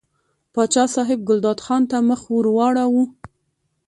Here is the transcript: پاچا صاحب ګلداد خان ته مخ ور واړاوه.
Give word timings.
پاچا 0.53 0.83
صاحب 0.95 1.19
ګلداد 1.27 1.59
خان 1.65 1.83
ته 1.91 1.97
مخ 2.07 2.21
ور 2.31 2.45
واړاوه. 2.55 3.03